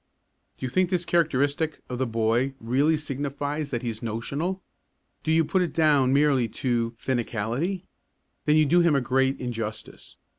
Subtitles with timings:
[0.57, 4.63] Do you think this characteristic of the boy really signifies that he is "notional"?
[5.21, 6.49] Do you put it down merely as
[6.97, 7.83] "finicality"?
[8.45, 10.17] Then you do him a great injustice.